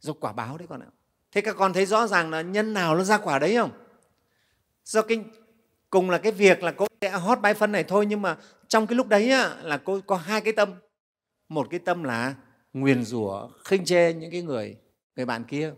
Do 0.00 0.12
quả 0.12 0.32
báo 0.32 0.58
đấy 0.58 0.66
con 0.70 0.80
ạ. 0.80 0.86
Thế 1.32 1.40
các 1.40 1.56
con 1.58 1.72
thấy 1.72 1.86
rõ 1.86 2.06
ràng 2.06 2.30
là 2.30 2.42
nhân 2.42 2.72
nào 2.72 2.96
nó 2.96 3.04
ra 3.04 3.18
quả 3.18 3.38
đấy 3.38 3.56
không? 3.56 3.70
Do 4.84 5.02
cái 5.02 5.24
cùng 5.90 6.10
là 6.10 6.18
cái 6.18 6.32
việc 6.32 6.62
là 6.62 6.72
cô 6.72 6.86
sẽ 7.00 7.10
hót 7.10 7.40
bài 7.40 7.54
phân 7.54 7.72
này 7.72 7.84
thôi 7.84 8.06
nhưng 8.06 8.22
mà 8.22 8.38
trong 8.68 8.86
cái 8.86 8.96
lúc 8.96 9.08
đấy 9.08 9.30
á, 9.30 9.56
là 9.62 9.76
cô 9.76 10.00
có 10.06 10.16
hai 10.16 10.40
cái 10.40 10.52
tâm. 10.52 10.74
Một 11.48 11.66
cái 11.70 11.80
tâm 11.80 12.02
là 12.02 12.34
nguyền 12.72 13.04
rủa 13.04 13.48
khinh 13.64 13.84
chê 13.84 14.12
những 14.12 14.30
cái 14.30 14.42
người 14.42 14.76
người 15.16 15.26
bạn 15.26 15.44
kia. 15.44 15.74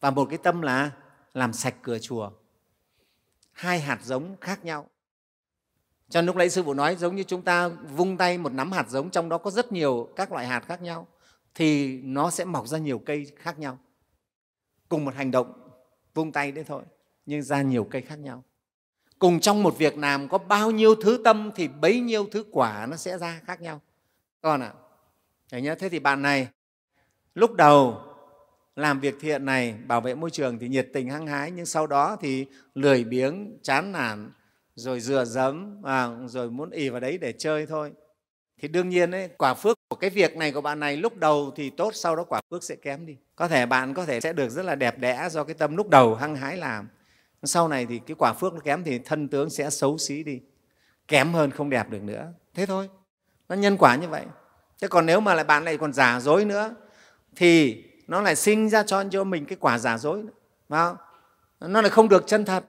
Và 0.00 0.10
một 0.10 0.26
cái 0.30 0.38
tâm 0.38 0.62
là 0.62 0.90
làm 1.34 1.52
sạch 1.52 1.74
cửa 1.82 1.98
chùa. 1.98 2.30
Hai 3.52 3.80
hạt 3.80 3.98
giống 4.02 4.36
khác 4.40 4.64
nhau 4.64 4.88
cho 6.08 6.20
lúc 6.20 6.36
nãy 6.36 6.50
sư 6.50 6.62
phụ 6.62 6.74
nói 6.74 6.96
giống 6.96 7.16
như 7.16 7.22
chúng 7.22 7.42
ta 7.42 7.68
vung 7.68 8.16
tay 8.16 8.38
một 8.38 8.52
nắm 8.52 8.72
hạt 8.72 8.88
giống 8.88 9.10
trong 9.10 9.28
đó 9.28 9.38
có 9.38 9.50
rất 9.50 9.72
nhiều 9.72 10.08
các 10.16 10.32
loại 10.32 10.46
hạt 10.46 10.60
khác 10.60 10.82
nhau 10.82 11.06
thì 11.54 12.00
nó 12.02 12.30
sẽ 12.30 12.44
mọc 12.44 12.66
ra 12.66 12.78
nhiều 12.78 12.98
cây 12.98 13.26
khác 13.36 13.58
nhau. 13.58 13.78
Cùng 14.88 15.04
một 15.04 15.14
hành 15.14 15.30
động 15.30 15.52
vung 16.14 16.32
tay 16.32 16.52
đấy 16.52 16.64
thôi 16.64 16.82
nhưng 17.26 17.42
ra 17.42 17.62
nhiều 17.62 17.84
cây 17.84 18.02
khác 18.02 18.18
nhau. 18.18 18.44
Cùng 19.18 19.40
trong 19.40 19.62
một 19.62 19.78
việc 19.78 19.98
làm 19.98 20.28
có 20.28 20.38
bao 20.38 20.70
nhiêu 20.70 20.94
thứ 20.94 21.20
tâm 21.24 21.50
thì 21.54 21.68
bấy 21.68 22.00
nhiêu 22.00 22.26
thứ 22.32 22.44
quả 22.52 22.86
nó 22.90 22.96
sẽ 22.96 23.18
ra 23.18 23.40
khác 23.44 23.60
nhau. 23.60 23.80
Con 24.40 24.60
ạ 24.60 24.72
à, 25.50 25.58
nhớ 25.58 25.74
thế 25.74 25.88
thì 25.88 25.98
bạn 25.98 26.22
này 26.22 26.48
lúc 27.34 27.52
đầu 27.54 28.00
làm 28.76 29.00
việc 29.00 29.14
thiện 29.20 29.44
này 29.44 29.74
bảo 29.86 30.00
vệ 30.00 30.14
môi 30.14 30.30
trường 30.30 30.58
thì 30.58 30.68
nhiệt 30.68 30.88
tình 30.92 31.10
hăng 31.10 31.26
hái 31.26 31.50
nhưng 31.50 31.66
sau 31.66 31.86
đó 31.86 32.16
thì 32.20 32.46
lười 32.74 33.04
biếng 33.04 33.58
chán 33.62 33.92
nản 33.92 34.30
rồi 34.76 35.00
dừa 35.00 35.24
dấm 35.24 35.82
à, 35.84 36.08
rồi 36.26 36.50
muốn 36.50 36.70
ì 36.70 36.88
vào 36.88 37.00
đấy 37.00 37.18
để 37.18 37.32
chơi 37.32 37.66
thôi. 37.66 37.92
Thì 38.62 38.68
đương 38.68 38.88
nhiên 38.88 39.10
ấy, 39.10 39.28
quả 39.38 39.54
phước 39.54 39.78
của 39.88 39.96
cái 39.96 40.10
việc 40.10 40.36
này 40.36 40.52
của 40.52 40.60
bạn 40.60 40.80
này 40.80 40.96
lúc 40.96 41.16
đầu 41.16 41.52
thì 41.56 41.70
tốt 41.70 41.90
sau 41.94 42.16
đó 42.16 42.24
quả 42.24 42.40
phước 42.50 42.64
sẽ 42.64 42.76
kém 42.76 43.06
đi. 43.06 43.16
Có 43.36 43.48
thể 43.48 43.66
bạn 43.66 43.94
có 43.94 44.04
thể 44.04 44.20
sẽ 44.20 44.32
được 44.32 44.48
rất 44.48 44.64
là 44.64 44.74
đẹp 44.74 44.98
đẽ 44.98 45.28
do 45.30 45.44
cái 45.44 45.54
tâm 45.54 45.76
lúc 45.76 45.88
đầu 45.88 46.14
hăng 46.14 46.36
hái 46.36 46.56
làm. 46.56 46.88
Sau 47.42 47.68
này 47.68 47.86
thì 47.86 48.00
cái 48.06 48.14
quả 48.18 48.32
phước 48.32 48.54
nó 48.54 48.60
kém 48.60 48.84
thì 48.84 48.98
thân 48.98 49.28
tướng 49.28 49.50
sẽ 49.50 49.70
xấu 49.70 49.98
xí 49.98 50.22
đi. 50.22 50.40
Kém 51.08 51.32
hơn 51.32 51.50
không 51.50 51.70
đẹp 51.70 51.90
được 51.90 52.02
nữa. 52.02 52.32
Thế 52.54 52.66
thôi. 52.66 52.88
Nó 53.48 53.56
nhân 53.56 53.76
quả 53.76 53.96
như 53.96 54.08
vậy. 54.08 54.24
Thế 54.82 54.88
còn 54.88 55.06
nếu 55.06 55.20
mà 55.20 55.34
lại 55.34 55.44
bạn 55.44 55.64
lại 55.64 55.76
còn 55.76 55.92
giả 55.92 56.20
dối 56.20 56.44
nữa 56.44 56.74
thì 57.36 57.84
nó 58.06 58.20
lại 58.20 58.36
sinh 58.36 58.68
ra 58.68 58.82
cho 58.82 59.04
cho 59.10 59.24
mình 59.24 59.44
cái 59.44 59.56
quả 59.60 59.78
giả 59.78 59.98
dối 59.98 60.22
phải 60.68 60.78
không? 60.78 60.96
nó 61.60 61.82
lại 61.82 61.90
không 61.90 62.08
được 62.08 62.24
chân 62.26 62.44
thật. 62.44 62.64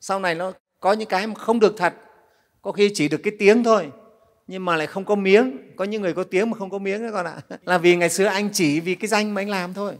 Sau 0.00 0.20
này 0.20 0.34
nó 0.34 0.52
có 0.80 0.92
những 0.92 1.08
cái 1.08 1.26
mà 1.26 1.34
không 1.34 1.60
được 1.60 1.74
thật. 1.76 1.94
Có 2.62 2.72
khi 2.72 2.90
chỉ 2.94 3.08
được 3.08 3.20
cái 3.24 3.32
tiếng 3.38 3.64
thôi, 3.64 3.90
nhưng 4.46 4.64
mà 4.64 4.76
lại 4.76 4.86
không 4.86 5.04
có 5.04 5.14
miếng. 5.14 5.58
Có 5.76 5.84
những 5.84 6.02
người 6.02 6.14
có 6.14 6.24
tiếng 6.24 6.50
mà 6.50 6.58
không 6.58 6.70
có 6.70 6.78
miếng 6.78 7.02
đấy 7.02 7.10
con 7.12 7.26
ạ. 7.26 7.36
Là 7.64 7.78
vì 7.78 7.96
ngày 7.96 8.10
xưa 8.10 8.24
anh 8.24 8.50
chỉ 8.52 8.80
vì 8.80 8.94
cái 8.94 9.08
danh 9.08 9.34
mà 9.34 9.40
anh 9.40 9.50
làm 9.50 9.74
thôi. 9.74 9.98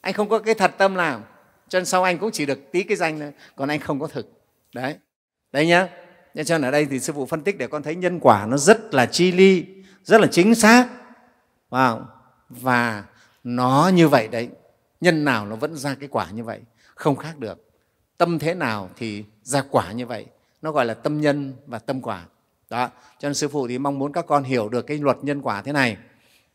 Anh 0.00 0.14
không 0.14 0.28
có 0.28 0.38
cái 0.38 0.54
thật 0.54 0.74
tâm 0.78 0.94
làm, 0.94 1.22
cho 1.68 1.78
nên 1.78 1.86
sau 1.86 2.02
anh 2.02 2.18
cũng 2.18 2.30
chỉ 2.30 2.46
được 2.46 2.72
tí 2.72 2.82
cái 2.82 2.96
danh 2.96 3.20
thôi, 3.20 3.32
còn 3.56 3.68
anh 3.68 3.80
không 3.80 4.00
có 4.00 4.06
thực. 4.06 4.32
Đấy. 4.74 4.96
Đấy 5.52 5.66
nhá. 5.66 5.88
Nên 6.34 6.46
cho 6.46 6.58
nên 6.58 6.68
ở 6.68 6.70
đây 6.70 6.86
thì 6.86 7.00
sư 7.00 7.12
phụ 7.12 7.26
phân 7.26 7.42
tích 7.42 7.58
để 7.58 7.66
con 7.66 7.82
thấy 7.82 7.94
nhân 7.94 8.20
quả 8.20 8.46
nó 8.46 8.56
rất 8.56 8.94
là 8.94 9.06
chi 9.06 9.32
ly, 9.32 9.64
rất 10.04 10.20
là 10.20 10.26
chính 10.26 10.54
xác. 10.54 10.88
Wow. 11.70 12.00
và 12.60 13.04
nó 13.44 13.90
như 13.94 14.08
vậy 14.08 14.28
đấy. 14.28 14.48
Nhân 15.00 15.24
nào 15.24 15.46
nó 15.46 15.56
vẫn 15.56 15.76
ra 15.76 15.94
cái 16.00 16.08
quả 16.08 16.30
như 16.30 16.44
vậy, 16.44 16.60
không 16.94 17.16
khác 17.16 17.38
được. 17.38 17.70
Tâm 18.18 18.38
thế 18.38 18.54
nào 18.54 18.90
thì 18.96 19.24
ra 19.42 19.62
quả 19.70 19.92
như 19.92 20.06
vậy. 20.06 20.26
Nó 20.62 20.72
gọi 20.72 20.86
là 20.86 20.94
tâm 20.94 21.20
nhân 21.20 21.54
và 21.66 21.78
tâm 21.78 22.00
quả. 22.00 22.26
Đó, 22.70 22.90
cho 23.18 23.28
nên 23.28 23.34
sư 23.34 23.48
phụ 23.48 23.68
thì 23.68 23.78
mong 23.78 23.98
muốn 23.98 24.12
các 24.12 24.26
con 24.26 24.44
hiểu 24.44 24.68
được 24.68 24.82
cái 24.82 24.98
luật 24.98 25.16
nhân 25.22 25.42
quả 25.42 25.62
thế 25.62 25.72
này. 25.72 25.96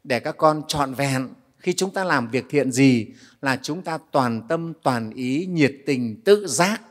Để 0.04 0.20
các 0.20 0.38
con 0.38 0.62
trọn 0.68 0.94
vẹn, 0.94 1.30
khi 1.58 1.74
chúng 1.74 1.92
ta 1.92 2.04
làm 2.04 2.28
việc 2.28 2.46
thiện 2.50 2.72
gì 2.72 3.08
là 3.42 3.60
chúng 3.62 3.82
ta 3.82 3.98
toàn 4.12 4.42
tâm, 4.50 4.74
toàn 4.84 5.12
ý, 5.12 5.46
nhiệt 5.46 5.76
tình, 5.86 6.22
tự 6.26 6.48
giác, 6.48 6.82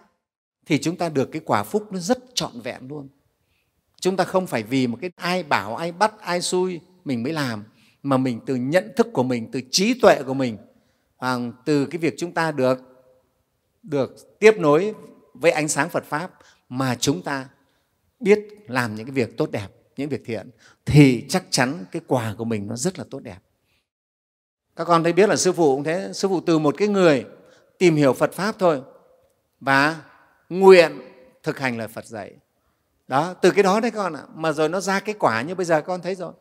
thì 0.67 0.79
chúng 0.79 0.97
ta 0.97 1.09
được 1.09 1.33
cái 1.33 1.43
quả 1.45 1.63
phúc 1.63 1.93
nó 1.93 1.99
rất 1.99 2.19
trọn 2.35 2.61
vẹn 2.61 2.89
luôn. 2.89 3.09
Chúng 4.01 4.17
ta 4.17 4.25
không 4.25 4.47
phải 4.47 4.63
vì 4.63 4.87
một 4.87 4.99
cái 5.01 5.11
ai 5.17 5.43
bảo, 5.43 5.77
ai 5.77 5.93
bắt, 5.93 6.21
ai 6.21 6.41
xui 6.41 6.81
mình 7.05 7.23
mới 7.23 7.33
làm, 7.33 7.65
mà 8.03 8.17
mình 8.17 8.41
từ 8.47 8.55
nhận 8.55 8.93
thức 8.97 9.07
của 9.13 9.23
mình, 9.23 9.49
từ 9.53 9.61
trí 9.71 10.01
tuệ 10.01 10.23
của 10.27 10.35
mình. 10.35 10.59
Từ 11.65 11.87
cái 11.87 11.99
việc 11.99 12.15
chúng 12.19 12.33
ta 12.33 12.53
được 12.53 12.79
được 13.83 14.39
tiếp 14.39 14.55
nối 14.59 14.95
với 15.41 15.51
ánh 15.51 15.69
sáng 15.69 15.89
Phật 15.89 16.05
pháp 16.05 16.31
mà 16.69 16.95
chúng 16.95 17.23
ta 17.23 17.49
biết 18.21 18.39
làm 18.67 18.95
những 18.95 19.07
cái 19.07 19.13
việc 19.13 19.37
tốt 19.37 19.51
đẹp, 19.51 19.69
những 19.97 20.09
việc 20.09 20.23
thiện, 20.25 20.51
thì 20.85 21.25
chắc 21.29 21.45
chắn 21.51 21.85
cái 21.93 22.03
quả 22.07 22.35
của 22.39 22.45
mình 22.45 22.67
nó 22.67 22.77
rất 22.77 22.99
là 22.99 23.05
tốt 23.11 23.21
đẹp. 23.23 23.39
Các 24.77 24.85
con 24.85 25.03
thấy 25.03 25.13
biết 25.13 25.29
là 25.29 25.37
sư 25.37 25.53
phụ 25.53 25.77
cũng 25.77 25.85
thế, 25.85 26.11
sư 26.15 26.29
phụ 26.29 26.41
từ 26.41 26.59
một 26.59 26.75
cái 26.79 26.89
người 26.89 27.25
tìm 27.79 27.97
hiểu 27.97 28.13
phật 28.13 28.33
pháp 28.33 28.55
thôi 28.59 28.83
và 29.61 30.03
nguyện 30.49 31.01
thực 31.43 31.59
hành 31.59 31.79
lời 31.79 31.89
phật 31.89 32.07
dạy. 32.07 32.33
Đó, 33.09 33.35
từ 33.35 33.51
cái 33.51 33.63
đó 33.63 33.81
đấy 33.81 33.91
con 33.91 34.17
ạ, 34.17 34.23
mà 34.35 34.53
rồi 34.53 34.69
nó 34.69 34.81
ra 34.81 35.01
cái 35.01 35.15
quả 35.19 35.43
như 35.43 35.55
bây 35.55 35.67
giờ 35.67 35.81
con 35.81 36.01
thấy 36.03 36.15
rồi. 36.15 36.33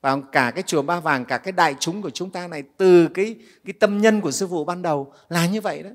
Và 0.00 0.16
cả 0.32 0.52
cái 0.54 0.62
chùa 0.66 0.82
ba 0.82 1.00
vàng, 1.00 1.24
cả 1.24 1.38
cái 1.38 1.52
đại 1.52 1.74
chúng 1.80 2.02
của 2.02 2.10
chúng 2.10 2.30
ta 2.30 2.48
này, 2.48 2.62
từ 2.76 3.08
cái 3.14 3.36
cái 3.64 3.72
tâm 3.80 4.00
nhân 4.00 4.20
của 4.20 4.30
sư 4.30 4.46
phụ 4.50 4.64
ban 4.64 4.82
đầu 4.82 5.12
là 5.28 5.46
như 5.46 5.60
vậy 5.60 5.82
đấy. 5.82 5.92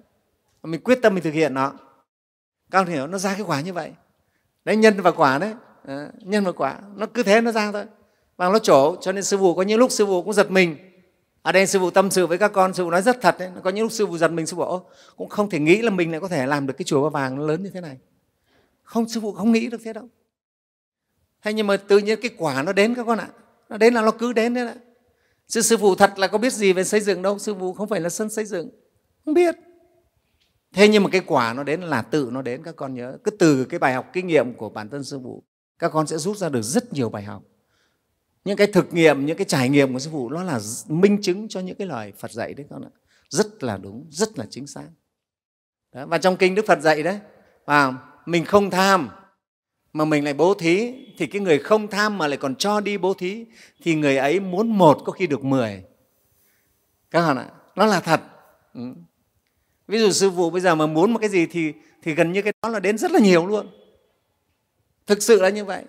Mình 0.64 0.82
quyết 0.84 1.00
tâm 1.02 1.14
mình 1.16 1.24
thực 1.24 1.34
hiện 1.34 1.54
nó 1.54 1.74
các 2.72 2.80
ông 2.80 2.88
hiểu 2.88 3.08
nó 3.08 3.18
ra 3.18 3.34
cái 3.34 3.42
quả 3.42 3.62
như 3.62 3.74
vậy. 3.74 3.92
Đấy 4.66 4.76
nhân 4.76 5.02
và 5.02 5.12
quả 5.12 5.38
đấy. 5.38 5.54
À, 5.86 6.10
nhân 6.20 6.44
và 6.44 6.52
quả. 6.52 6.80
Nó 6.96 7.06
cứ 7.06 7.24
thế 7.24 7.42
nó 7.42 7.52
ra 7.52 7.72
thôi. 7.72 7.86
Và 8.38 8.50
nó 8.50 8.60
trổ 8.60 8.96
cho 9.02 9.12
nên 9.12 9.24
sư 9.24 9.38
phụ 9.38 9.56
có 9.56 9.62
những 9.62 9.80
lúc 9.80 9.92
sư 9.92 10.06
phụ 10.06 10.24
cũng 10.24 10.34
giật 10.34 10.52
mình. 10.52 10.76
Ở 11.42 11.52
đây 11.52 11.68
sư 11.68 11.80
phụ 11.80 11.90
tâm 11.90 12.12
sự 12.12 12.28
với 12.28 12.38
các 12.38 12.52
con 12.54 12.74
sư 12.74 12.84
phụ 12.84 12.92
nói 12.92 13.02
rất 13.02 13.22
thật 13.22 13.36
đấy. 13.40 13.52
Có 13.64 13.70
những 13.70 13.84
lúc 13.84 13.92
sư 13.92 14.08
phụ 14.08 14.18
giật 14.18 14.32
mình 14.32 14.46
sư 14.46 14.56
phụ 14.58 14.80
cũng 15.18 15.30
không 15.30 15.50
thể 15.50 15.60
nghĩ 15.60 15.82
là 15.82 15.90
mình 15.90 16.12
lại 16.12 16.20
có 16.20 16.28
thể 16.28 16.46
làm 16.48 16.68
được 16.68 16.74
cái 16.78 16.86
chùa 16.86 17.04
ba 17.04 17.10
vàng 17.10 17.36
nó 17.36 17.46
lớn 17.46 17.64
như 17.64 17.70
thế 17.70 17.82
này. 17.82 17.98
Không 18.84 19.10
sư 19.10 19.20
phụ 19.22 19.34
không 19.34 19.52
nghĩ 19.52 19.68
được 19.68 19.82
thế 19.84 19.94
đâu. 19.94 20.08
Hay 21.40 21.54
nhưng 21.54 21.68
mà 21.68 21.78
tự 21.78 21.98
nhiên 21.98 22.20
cái 22.22 22.32
quả 22.38 22.64
nó 22.64 22.74
đến 22.74 22.96
các 22.96 23.04
con 23.04 23.20
ạ. 23.20 23.28
Nó 23.70 23.78
đến 23.78 23.94
là 23.94 24.02
nó 24.02 24.12
cứ 24.12 24.34
đến 24.34 24.54
đấy 24.54 24.68
ạ. 24.68 24.76
Chứ 25.48 25.62
sư 25.62 25.78
phụ 25.78 25.96
thật 25.96 26.20
là 26.20 26.28
có 26.28 26.38
biết 26.38 26.54
gì 26.54 26.74
về 26.74 26.84
xây 26.84 27.02
dựng 27.02 27.22
đâu. 27.22 27.40
Sư 27.40 27.56
phụ 27.60 27.74
không 27.74 27.90
phải 27.90 28.00
là 28.00 28.10
sân 28.10 28.30
xây 28.30 28.46
dựng. 28.46 28.70
Không 29.26 29.34
biết 29.34 29.56
thế 30.74 30.88
nhưng 30.88 31.04
mà 31.04 31.10
cái 31.10 31.22
quả 31.26 31.54
nó 31.54 31.64
đến 31.64 31.82
là 31.82 32.02
tự 32.02 32.30
nó 32.32 32.42
đến, 32.42 32.64
các 32.64 32.76
con 32.76 32.94
nhớ. 32.94 33.18
Cứ 33.24 33.32
từ 33.32 33.66
cái 33.66 33.80
bài 33.80 33.94
học 33.94 34.06
kinh 34.14 34.28
nghiệm 34.28 34.54
của 34.54 34.70
bản 34.70 34.90
thân 34.90 35.04
sư 35.04 35.20
phụ, 35.24 35.44
các 35.80 35.92
con 35.92 36.08
sẽ 36.08 36.18
rút 36.18 36.38
ra 36.38 36.50
được 36.50 36.62
rất 36.62 36.94
nhiều 36.94 37.10
bài 37.10 37.24
học. 37.24 37.44
Những 38.46 38.58
cái 38.58 38.68
thực 38.68 38.94
nghiệm, 38.94 39.26
những 39.26 39.38
cái 39.38 39.46
trải 39.46 39.70
nghiệm 39.70 39.94
của 39.94 40.00
sư 40.00 40.10
phụ 40.14 40.30
nó 40.30 40.44
là 40.44 40.60
minh 40.88 41.22
chứng 41.22 41.48
cho 41.48 41.60
những 41.60 41.78
cái 41.78 41.88
lời 41.88 42.14
phật 42.20 42.32
dạy 42.32 42.54
đấy 42.54 42.66
con 42.70 42.82
ạ. 42.82 42.92
Rất 43.30 43.64
là 43.64 43.78
đúng, 43.78 44.08
rất 44.10 44.40
là 44.40 44.46
chính 44.50 44.68
xác. 44.68 44.88
Đó. 45.94 46.06
và 46.06 46.18
trong 46.18 46.38
kinh 46.38 46.56
đức 46.56 46.66
phật 46.68 46.82
dạy 46.82 47.04
đấy 47.04 47.20
và 47.66 47.94
mình 48.26 48.46
không 48.46 48.70
tham 48.70 49.10
mà 49.94 50.06
mình 50.06 50.24
lại 50.24 50.34
bố 50.34 50.54
thí, 50.54 50.94
thì 51.18 51.28
cái 51.28 51.42
người 51.42 51.60
không 51.60 51.88
tham 51.88 52.18
mà 52.18 52.28
lại 52.28 52.38
còn 52.38 52.56
cho 52.56 52.80
đi 52.80 52.98
bố 52.98 53.14
thí, 53.14 53.46
thì 53.84 53.96
người 53.96 54.18
ấy 54.18 54.40
muốn 54.40 54.78
một 54.78 54.98
có 55.06 55.12
khi 55.12 55.28
được 55.28 55.44
mười. 55.44 55.84
Các 57.12 57.28
bạn 57.28 57.38
ạ, 57.38 57.50
nó 57.76 57.86
là 57.86 58.00
thật. 58.00 58.22
Ừ 58.74 58.82
ví 59.90 60.00
dụ 60.00 60.12
sư 60.12 60.32
phụ 60.36 60.50
bây 60.50 60.62
giờ 60.62 60.76
mà 60.76 60.86
muốn 60.86 61.12
một 61.12 61.20
cái 61.20 61.30
gì 61.30 61.46
thì 61.46 61.74
thì 62.02 62.14
gần 62.16 62.32
như 62.32 62.42
cái 62.42 62.54
đó 62.62 62.70
là 62.70 62.80
đến 62.80 62.98
rất 62.98 63.12
là 63.12 63.20
nhiều 63.20 63.48
luôn. 63.48 63.68
Thực 65.08 65.24
sự 65.24 65.42
là 65.42 65.50
như 65.50 65.66
vậy. 65.66 65.84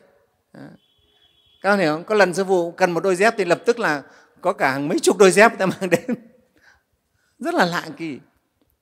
Các 1.63 1.71
bạn 1.71 1.79
hiểu 1.79 1.95
không? 1.95 2.05
Có 2.05 2.15
lần 2.15 2.35
sư 2.35 2.45
phụ 2.45 2.71
cần 2.71 2.91
một 2.91 3.03
đôi 3.03 3.17
dép 3.17 3.35
thì 3.39 3.45
lập 3.45 3.63
tức 3.67 3.79
là 3.79 4.03
có 4.41 4.53
cả 4.53 4.73
hàng 4.73 4.89
mấy 4.89 4.99
chục 4.99 5.19
đôi 5.19 5.31
dép 5.31 5.59
ta 5.59 5.67
mang 5.67 5.91
đến. 5.91 6.05
Rất 7.39 7.55
là 7.55 7.65
lạ 7.65 7.87
kỳ. 7.97 8.19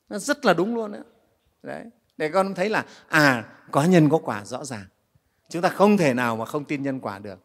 Nó 0.09 0.19
rất 0.19 0.45
là 0.45 0.55
đúng 0.55 0.75
luôn 0.75 0.93
đó. 0.93 0.99
đấy. 1.63 1.85
Để 2.17 2.29
con 2.29 2.55
thấy 2.55 2.69
là 2.69 2.85
à 3.09 3.45
có 3.71 3.85
nhân 3.85 4.09
có 4.09 4.19
quả 4.19 4.45
rõ 4.45 4.65
ràng. 4.65 4.85
Chúng 5.49 5.63
ta 5.63 5.69
không 5.69 5.97
thể 5.97 6.15
nào 6.15 6.37
mà 6.37 6.45
không 6.45 6.65
tin 6.65 6.83
nhân 6.83 7.01
quả 7.01 7.19
được. 7.19 7.39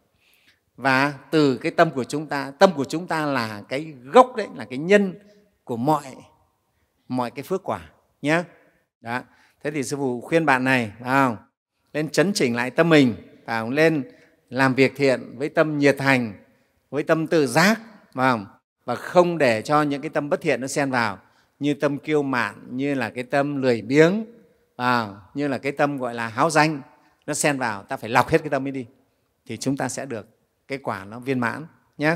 Và 0.75 1.13
từ 1.31 1.57
cái 1.57 1.71
tâm 1.71 1.91
của 1.91 2.03
chúng 2.03 2.27
ta, 2.27 2.51
tâm 2.59 2.71
của 2.75 2.85
chúng 2.85 3.07
ta 3.07 3.25
là 3.25 3.61
cái 3.69 3.93
gốc 4.03 4.35
đấy, 4.35 4.47
là 4.55 4.65
cái 4.65 4.77
nhân 4.77 5.13
của 5.63 5.77
mọi 5.77 6.15
mọi 7.07 7.31
cái 7.31 7.43
phước 7.43 7.63
quả 7.63 7.89
nhé 8.21 8.43
đó. 9.01 9.21
Thế 9.63 9.71
thì 9.71 9.83
sư 9.83 9.97
phụ 9.97 10.21
khuyên 10.21 10.45
bạn 10.45 10.63
này 10.63 10.91
phải 10.99 11.09
không? 11.09 11.37
Lên 11.93 12.09
chấn 12.09 12.33
chỉnh 12.33 12.55
lại 12.55 12.71
tâm 12.71 12.89
mình 12.89 13.15
phải 13.45 13.61
không? 13.61 13.69
lên 13.69 14.11
làm 14.49 14.75
việc 14.75 14.93
thiện 14.95 15.37
với 15.37 15.49
tâm 15.49 15.77
nhiệt 15.77 15.95
thành 15.97 16.33
với 16.89 17.03
tâm 17.03 17.27
tự 17.27 17.47
giác 17.47 17.79
phải 18.13 18.31
không? 18.31 18.45
và 18.85 18.95
không 18.95 19.37
để 19.37 19.61
cho 19.61 19.81
những 19.81 20.01
cái 20.01 20.09
tâm 20.09 20.29
bất 20.29 20.41
thiện 20.41 20.61
nó 20.61 20.67
xen 20.67 20.91
vào 20.91 21.19
như 21.59 21.73
tâm 21.73 21.97
kiêu 21.97 22.23
mạn 22.23 22.67
như 22.69 22.93
là 22.93 23.09
cái 23.09 23.23
tâm 23.23 23.61
lười 23.61 23.81
biếng 23.81 24.25
à, 24.75 25.07
như 25.33 25.47
là 25.47 25.57
cái 25.57 25.71
tâm 25.71 25.97
gọi 25.97 26.13
là 26.13 26.27
háo 26.27 26.49
danh 26.49 26.81
nó 27.25 27.33
xen 27.33 27.57
vào 27.57 27.83
ta 27.83 27.97
phải 27.97 28.09
lọc 28.09 28.29
hết 28.29 28.37
cái 28.37 28.49
tâm 28.49 28.67
ấy 28.67 28.71
đi 28.71 28.85
thì 29.45 29.57
chúng 29.57 29.77
ta 29.77 29.89
sẽ 29.89 30.05
được 30.05 30.27
cái 30.67 30.77
quả 30.77 31.05
nó 31.05 31.19
viên 31.19 31.39
mãn 31.39 31.65
nhé 31.97 32.15